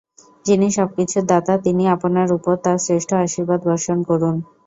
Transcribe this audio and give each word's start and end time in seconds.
যিনি 0.45 0.67
সব 0.77 0.89
কিছুর 0.97 1.23
দাতা, 1.31 1.53
তিনি 1.65 1.83
আপনার 1.95 2.27
উপর 2.37 2.53
তাঁর 2.63 2.77
শ্রেষ্ঠ 2.85 3.09
আশীর্বাদ 3.25 3.59
বর্ষণ 3.67 3.99
করুন। 4.09 4.35